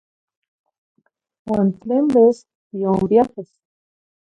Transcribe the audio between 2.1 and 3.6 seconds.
vez tioh viajes.